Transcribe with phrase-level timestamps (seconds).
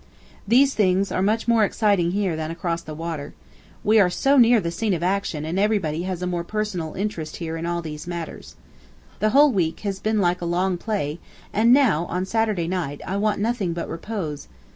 [0.47, 3.35] These things are much more exciting here than across the water.
[3.83, 7.35] We are so near the scene of action and everybody has a more personal interest
[7.35, 8.55] here in all these matters.
[9.19, 11.19] The whole week has been like a long play,
[11.53, 14.47] and now, on Saturday night, I want nothing but repose.